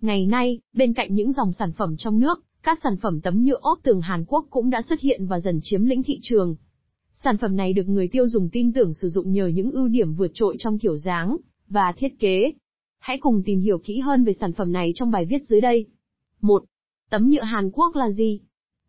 Ngày 0.00 0.26
nay, 0.26 0.58
bên 0.72 0.94
cạnh 0.94 1.14
những 1.14 1.32
dòng 1.32 1.52
sản 1.52 1.72
phẩm 1.72 1.96
trong 1.98 2.20
nước, 2.20 2.44
các 2.62 2.78
sản 2.82 2.96
phẩm 2.96 3.20
tấm 3.20 3.44
nhựa 3.44 3.58
ốp 3.60 3.78
tường 3.82 4.00
Hàn 4.00 4.24
Quốc 4.24 4.46
cũng 4.50 4.70
đã 4.70 4.82
xuất 4.82 5.00
hiện 5.00 5.26
và 5.26 5.40
dần 5.40 5.58
chiếm 5.62 5.84
lĩnh 5.84 6.02
thị 6.02 6.18
trường. 6.22 6.56
Sản 7.12 7.38
phẩm 7.38 7.56
này 7.56 7.72
được 7.72 7.88
người 7.88 8.08
tiêu 8.08 8.28
dùng 8.28 8.48
tin 8.52 8.72
tưởng 8.72 8.94
sử 8.94 9.08
dụng 9.08 9.32
nhờ 9.32 9.46
những 9.46 9.70
ưu 9.70 9.88
điểm 9.88 10.14
vượt 10.14 10.30
trội 10.34 10.56
trong 10.58 10.78
kiểu 10.78 10.96
dáng 10.96 11.36
và 11.68 11.92
thiết 11.92 12.18
kế. 12.18 12.52
Hãy 12.98 13.18
cùng 13.18 13.42
tìm 13.42 13.60
hiểu 13.60 13.78
kỹ 13.78 14.00
hơn 14.00 14.24
về 14.24 14.32
sản 14.32 14.52
phẩm 14.52 14.72
này 14.72 14.92
trong 14.94 15.10
bài 15.10 15.24
viết 15.24 15.46
dưới 15.48 15.60
đây. 15.60 15.86
1. 16.40 16.64
Tấm 17.10 17.30
nhựa 17.30 17.42
Hàn 17.42 17.70
Quốc 17.70 17.96
là 17.96 18.10
gì? 18.10 18.40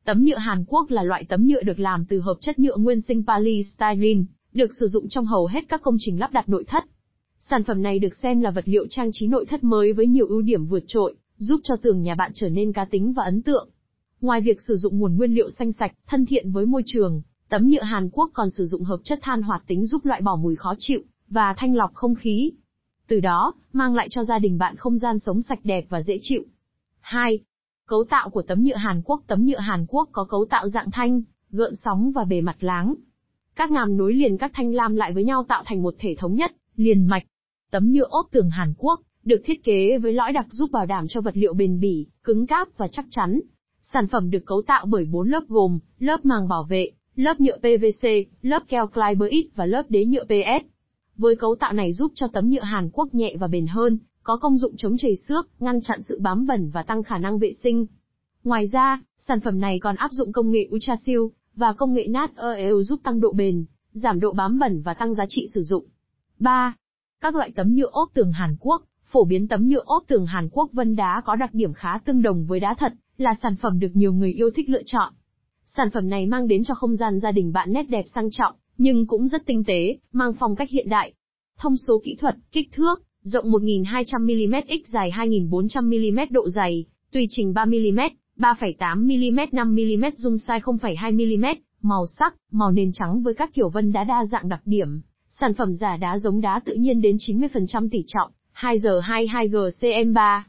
Tấm 0.05 0.23
nhựa 0.23 0.37
Hàn 0.37 0.65
Quốc 0.67 0.89
là 0.89 1.03
loại 1.03 1.23
tấm 1.29 1.45
nhựa 1.47 1.63
được 1.63 1.79
làm 1.79 2.05
từ 2.09 2.19
hợp 2.19 2.37
chất 2.41 2.59
nhựa 2.59 2.75
nguyên 2.77 3.01
sinh 3.01 3.23
polystyrene, 3.25 4.23
được 4.53 4.71
sử 4.79 4.87
dụng 4.87 5.09
trong 5.09 5.25
hầu 5.25 5.47
hết 5.47 5.61
các 5.69 5.81
công 5.81 5.95
trình 5.99 6.19
lắp 6.19 6.33
đặt 6.33 6.49
nội 6.49 6.63
thất. 6.67 6.83
Sản 7.49 7.63
phẩm 7.63 7.81
này 7.81 7.99
được 7.99 8.15
xem 8.15 8.41
là 8.41 8.51
vật 8.51 8.63
liệu 8.67 8.87
trang 8.89 9.09
trí 9.13 9.27
nội 9.27 9.45
thất 9.49 9.63
mới 9.63 9.93
với 9.93 10.07
nhiều 10.07 10.27
ưu 10.27 10.41
điểm 10.41 10.65
vượt 10.65 10.83
trội, 10.87 11.15
giúp 11.37 11.59
cho 11.63 11.75
tường 11.75 12.01
nhà 12.01 12.15
bạn 12.15 12.31
trở 12.33 12.49
nên 12.49 12.73
cá 12.73 12.85
tính 12.85 13.13
và 13.13 13.23
ấn 13.23 13.41
tượng. 13.41 13.69
Ngoài 14.21 14.41
việc 14.41 14.61
sử 14.61 14.75
dụng 14.75 14.99
nguồn 14.99 15.17
nguyên 15.17 15.33
liệu 15.33 15.49
xanh 15.49 15.71
sạch, 15.71 15.91
thân 16.07 16.25
thiện 16.25 16.51
với 16.51 16.65
môi 16.65 16.83
trường, 16.85 17.21
tấm 17.49 17.67
nhựa 17.67 17.81
Hàn 17.81 18.09
Quốc 18.09 18.29
còn 18.33 18.49
sử 18.49 18.65
dụng 18.65 18.83
hợp 18.83 18.99
chất 19.03 19.19
than 19.21 19.41
hoạt 19.41 19.63
tính 19.67 19.85
giúp 19.85 20.05
loại 20.05 20.21
bỏ 20.21 20.35
mùi 20.35 20.55
khó 20.55 20.73
chịu 20.79 21.01
và 21.29 21.53
thanh 21.57 21.75
lọc 21.75 21.93
không 21.93 22.15
khí. 22.15 22.51
Từ 23.07 23.19
đó, 23.19 23.53
mang 23.73 23.95
lại 23.95 24.07
cho 24.11 24.23
gia 24.23 24.39
đình 24.39 24.57
bạn 24.57 24.75
không 24.75 24.97
gian 24.97 25.19
sống 25.19 25.41
sạch 25.41 25.59
đẹp 25.63 25.85
và 25.89 26.01
dễ 26.01 26.17
chịu. 26.21 26.43
2. 26.99 27.39
Cấu 27.87 28.03
tạo 28.09 28.29
của 28.29 28.41
tấm 28.41 28.63
nhựa 28.63 28.75
Hàn 28.75 29.01
Quốc 29.05 29.21
Tấm 29.27 29.45
nhựa 29.45 29.59
Hàn 29.59 29.85
Quốc 29.87 30.09
có 30.11 30.23
cấu 30.23 30.45
tạo 30.49 30.69
dạng 30.69 30.91
thanh, 30.91 31.21
gợn 31.51 31.75
sóng 31.75 32.11
và 32.11 32.23
bề 32.23 32.41
mặt 32.41 32.55
láng. 32.59 32.95
Các 33.55 33.71
ngàm 33.71 33.97
nối 33.97 34.13
liền 34.13 34.37
các 34.37 34.51
thanh 34.53 34.73
lam 34.73 34.95
lại 34.95 35.13
với 35.13 35.23
nhau 35.23 35.45
tạo 35.47 35.63
thành 35.65 35.81
một 35.81 35.95
thể 35.99 36.15
thống 36.17 36.35
nhất, 36.35 36.51
liền 36.75 37.05
mạch. 37.05 37.23
Tấm 37.71 37.91
nhựa 37.91 38.07
ốp 38.09 38.27
tường 38.31 38.49
Hàn 38.49 38.73
Quốc 38.77 39.01
được 39.23 39.41
thiết 39.45 39.63
kế 39.63 39.97
với 39.97 40.13
lõi 40.13 40.33
đặc 40.33 40.45
giúp 40.49 40.71
bảo 40.71 40.85
đảm 40.85 41.05
cho 41.09 41.21
vật 41.21 41.37
liệu 41.37 41.53
bền 41.53 41.79
bỉ, 41.79 42.07
cứng 42.23 42.47
cáp 42.47 42.67
và 42.77 42.87
chắc 42.87 43.05
chắn. 43.09 43.39
Sản 43.81 44.07
phẩm 44.07 44.29
được 44.29 44.45
cấu 44.45 44.61
tạo 44.61 44.85
bởi 44.85 45.05
4 45.05 45.29
lớp 45.29 45.43
gồm, 45.47 45.79
lớp 45.99 46.25
màng 46.25 46.47
bảo 46.47 46.63
vệ, 46.63 46.91
lớp 47.15 47.39
nhựa 47.39 47.57
PVC, 47.57 48.07
lớp 48.41 48.63
keo 48.67 48.87
Clyburite 48.87 49.49
và 49.55 49.65
lớp 49.65 49.83
đế 49.89 50.05
nhựa 50.05 50.23
PS. 50.23 50.65
Với 51.17 51.35
cấu 51.35 51.55
tạo 51.55 51.73
này 51.73 51.93
giúp 51.93 52.11
cho 52.15 52.27
tấm 52.27 52.49
nhựa 52.49 52.63
Hàn 52.63 52.89
Quốc 52.93 53.13
nhẹ 53.13 53.35
và 53.39 53.47
bền 53.47 53.67
hơn, 53.67 53.99
có 54.23 54.37
công 54.37 54.57
dụng 54.57 54.75
chống 54.77 54.97
chảy 54.97 55.15
xước, 55.15 55.49
ngăn 55.59 55.81
chặn 55.81 56.01
sự 56.01 56.19
bám 56.19 56.47
bẩn 56.47 56.69
và 56.69 56.83
tăng 56.83 57.03
khả 57.03 57.17
năng 57.17 57.39
vệ 57.39 57.53
sinh. 57.53 57.85
Ngoài 58.43 58.67
ra, 58.67 59.01
sản 59.17 59.39
phẩm 59.39 59.59
này 59.59 59.79
còn 59.79 59.95
áp 59.95 60.11
dụng 60.11 60.31
công 60.31 60.51
nghệ 60.51 60.69
Ultra 60.75 60.95
Seal 61.05 61.21
và 61.55 61.73
công 61.73 61.93
nghệ 61.93 62.07
nát 62.07 62.31
EU 62.57 62.83
giúp 62.83 62.99
tăng 63.03 63.19
độ 63.19 63.31
bền, 63.33 63.65
giảm 63.91 64.19
độ 64.19 64.33
bám 64.33 64.59
bẩn 64.59 64.81
và 64.81 64.93
tăng 64.93 65.13
giá 65.13 65.25
trị 65.29 65.47
sử 65.53 65.61
dụng. 65.61 65.85
3. 66.39 66.75
Các 67.21 67.35
loại 67.35 67.51
tấm 67.55 67.75
nhựa 67.75 67.89
ốp 67.91 68.09
tường 68.13 68.31
Hàn 68.31 68.55
Quốc 68.59 68.83
Phổ 69.11 69.25
biến 69.25 69.47
tấm 69.47 69.67
nhựa 69.67 69.83
ốp 69.85 70.03
tường 70.07 70.25
Hàn 70.25 70.49
Quốc 70.51 70.69
vân 70.73 70.95
đá 70.95 71.21
có 71.25 71.35
đặc 71.35 71.53
điểm 71.53 71.73
khá 71.73 71.89
tương 72.05 72.21
đồng 72.21 72.45
với 72.45 72.59
đá 72.59 72.75
thật, 72.79 72.93
là 73.17 73.33
sản 73.41 73.55
phẩm 73.55 73.79
được 73.79 73.91
nhiều 73.93 74.13
người 74.13 74.33
yêu 74.33 74.49
thích 74.55 74.69
lựa 74.69 74.81
chọn. 74.85 75.13
Sản 75.65 75.89
phẩm 75.93 76.09
này 76.09 76.25
mang 76.25 76.47
đến 76.47 76.63
cho 76.63 76.73
không 76.73 76.95
gian 76.95 77.19
gia 77.19 77.31
đình 77.31 77.51
bạn 77.51 77.73
nét 77.73 77.83
đẹp 77.83 78.05
sang 78.15 78.29
trọng, 78.31 78.55
nhưng 78.77 79.07
cũng 79.07 79.27
rất 79.27 79.45
tinh 79.45 79.63
tế, 79.63 79.97
mang 80.13 80.33
phong 80.39 80.55
cách 80.55 80.69
hiện 80.69 80.89
đại. 80.89 81.13
Thông 81.57 81.77
số 81.77 82.01
kỹ 82.03 82.15
thuật, 82.15 82.35
kích 82.51 82.69
thước, 82.71 83.03
rộng 83.23 83.51
1200mm 83.51 84.61
x 84.61 84.89
dài 84.93 85.11
2400mm 85.11 86.27
độ 86.31 86.49
dày, 86.49 86.85
tùy 87.11 87.27
trình 87.29 87.53
3mm, 87.53 88.09
3,8mm 88.37 89.47
5mm 89.51 90.11
dung 90.15 90.35
size 90.35 90.59
0,2mm, 90.59 91.55
màu 91.81 92.05
sắc, 92.05 92.35
màu 92.51 92.71
nền 92.71 92.91
trắng 92.91 93.21
với 93.23 93.33
các 93.33 93.53
kiểu 93.53 93.69
vân 93.69 93.91
đá 93.91 94.03
đa 94.03 94.25
dạng 94.25 94.49
đặc 94.49 94.61
điểm. 94.65 95.01
Sản 95.39 95.53
phẩm 95.53 95.75
giả 95.75 95.97
đá 95.97 96.17
giống 96.17 96.41
đá 96.41 96.59
tự 96.65 96.73
nhiên 96.73 97.01
đến 97.01 97.17
90% 97.17 97.89
tỷ 97.91 98.03
trọng, 98.07 98.31
2 98.51 98.79
giờ 98.79 98.99
22 98.99 99.47
GCM3. 99.49 100.41